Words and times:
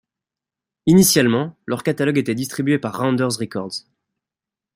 Initialement, 0.87 1.59
leur 1.67 1.83
catalogue 1.83 2.17
était 2.17 2.33
distribué 2.33 2.79
par 2.79 2.97
Rounder 2.97 3.25
Records. 3.39 3.85